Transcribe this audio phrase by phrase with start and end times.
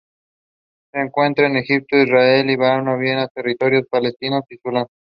[0.91, 4.87] Se encuentra en Egipto, Israel, Líbano, Arabia Saudita, Territorios Palestinos y Sudán.